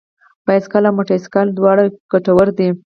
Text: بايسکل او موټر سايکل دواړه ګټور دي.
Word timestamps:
بايسکل 0.45 0.83
او 0.87 0.95
موټر 0.97 1.17
سايکل 1.23 1.47
دواړه 1.57 1.83
ګټور 2.11 2.47
دي. 2.57 2.69